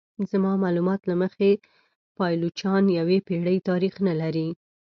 [0.31, 1.49] زما معلومات له مخې
[2.17, 4.47] پایلوچان یوې پیړۍ تاریخ نه لري.